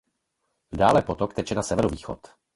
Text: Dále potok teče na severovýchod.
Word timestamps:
Dále 0.71 1.01
potok 1.01 1.33
teče 1.33 1.55
na 1.55 1.63
severovýchod. 1.63 2.19